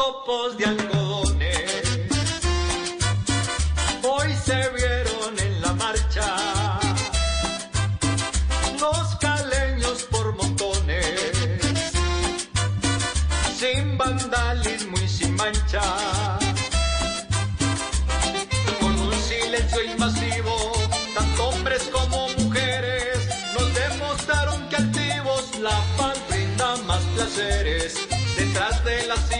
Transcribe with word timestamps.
Copos 0.00 0.56
de 0.56 0.64
algodones. 0.64 1.82
Hoy 4.02 4.30
se 4.46 4.58
vieron 4.78 5.32
en 5.38 5.60
la 5.60 5.72
marcha 5.74 6.26
los 8.80 9.06
caleños 9.16 10.04
por 10.04 10.34
montones, 10.36 11.32
sin 13.58 13.98
vandalismo 13.98 14.96
y 15.04 15.08
sin 15.08 15.36
mancha. 15.36 15.86
Con 18.80 18.94
un 19.08 19.14
silencio 19.30 19.82
invasivo, 19.84 20.56
tanto 21.14 21.48
hombres 21.50 21.82
como 21.92 22.28
mujeres 22.38 23.18
nos 23.54 23.68
demostraron 23.74 24.66
que 24.70 24.76
activos 24.76 25.44
la 25.60 25.78
paz 25.98 26.16
brinda 26.30 26.76
más 26.88 27.02
placeres 27.14 27.94
detrás 28.38 28.82
de 28.84 29.06
las. 29.06 29.39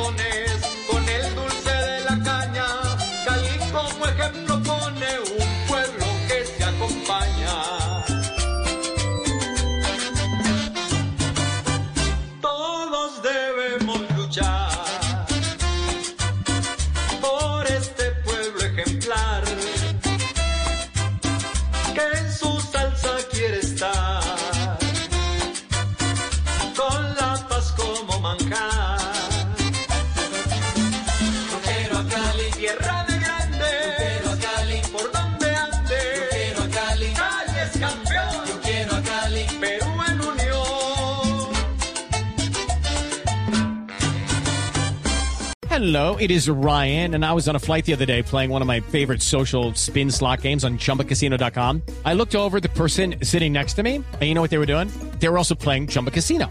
Con 0.00 1.08
el 1.08 1.34
dulce 1.34 1.70
de 1.70 2.00
la 2.04 2.18
caña, 2.24 2.66
Cali 3.24 3.58
como 3.70 4.06
ejemplo 4.06 4.62
pone 4.62 5.10
un 5.38 5.66
pueblo 5.68 6.06
que 6.26 6.46
se 6.46 6.64
acompaña. 6.64 7.54
Todos 12.40 13.22
debemos 13.22 14.00
luchar 14.16 15.26
por 17.20 17.66
este 17.66 18.04
pueblo 18.24 18.60
ejemplar 18.64 19.44
que 21.94 22.18
en 22.18 22.32
a 32.50 32.56
tierra 32.56 33.06
de 33.08 33.18
grande. 33.18 33.70
Quiero 33.98 34.30
a 34.30 34.36
Cali, 34.36 34.80
por 34.92 35.12
donde 35.12 35.54
ande. 35.54 36.28
Quiero 36.30 36.62
a 36.62 36.68
Cali, 36.68 37.12
Cali 37.12 37.58
es 37.62 37.78
campeón. 37.78 38.46
Yo 38.46 38.60
quiero 38.62 38.94
a 38.96 39.02
Cali, 39.02 39.46
Perú 39.60 39.86
en 40.08 40.20
unión. 40.20 40.60
Hello, 45.68 46.16
it 46.16 46.30
is 46.30 46.48
Ryan, 46.48 47.14
and 47.14 47.24
I 47.24 47.32
was 47.32 47.48
on 47.48 47.56
a 47.56 47.60
flight 47.60 47.84
the 47.86 47.92
other 47.92 48.06
day 48.06 48.22
playing 48.22 48.50
one 48.50 48.60
of 48.60 48.68
my 48.68 48.80
favorite 48.80 49.22
social 49.22 49.72
spin 49.74 50.10
slot 50.10 50.42
games 50.42 50.64
on 50.64 50.78
chumbacasino.com. 50.78 51.82
I 52.04 52.14
looked 52.14 52.34
over 52.34 52.58
at 52.58 52.62
the 52.62 52.68
person 52.70 53.16
sitting 53.22 53.52
next 53.52 53.74
to 53.74 53.82
me, 53.82 53.96
and 53.96 54.22
you 54.22 54.34
know 54.34 54.42
what 54.42 54.50
they 54.50 54.58
were 54.58 54.66
doing? 54.66 54.90
They 55.20 55.28
were 55.28 55.38
also 55.38 55.54
playing 55.54 55.86
Chumba 55.88 56.10
Casino. 56.10 56.50